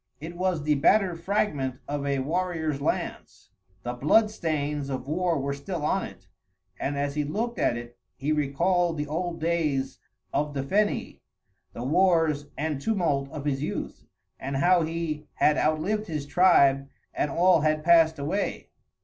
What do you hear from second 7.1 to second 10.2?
he looked at it he recalled the old days